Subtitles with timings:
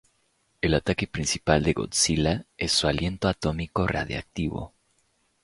[0.61, 4.73] El ataque principal de Godzilla es su aliento atómico radiactivo.